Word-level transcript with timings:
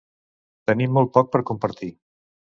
Tenim 0.71 0.97
molt 0.99 1.29
per 1.37 1.43
compartir. 1.51 1.93